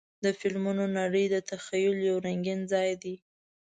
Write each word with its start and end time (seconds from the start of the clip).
د 0.23 0.25
فلمونو 0.39 0.83
نړۍ 0.99 1.25
د 1.29 1.35
تخیل 1.49 1.93
یو 2.09 2.15
رنګین 2.25 2.59
ځای 2.73 2.91
دی. 3.03 3.15